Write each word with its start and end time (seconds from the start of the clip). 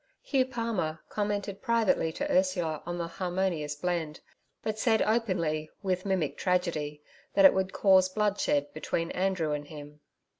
Hugh 0.23 0.47
Palmer 0.47 0.99
commented 1.09 1.61
privately 1.61 2.11
to 2.13 2.31
Ursula 2.31 2.81
on 2.87 2.97
the 2.97 3.05
harmonious 3.07 3.75
blend, 3.75 4.19
but 4.63 4.79
said 4.79 5.03
openly 5.03 5.69
with 5.83 6.07
mimic 6.07 6.37
tragedy 6.37 7.03
that 7.35 7.45
it 7.45 7.53
would 7.53 7.71
cause 7.71 8.09
bloodshed 8.09 8.73
between 8.73 9.11
Andrew 9.11 9.51
and 9.51 9.67
him. 9.67 9.99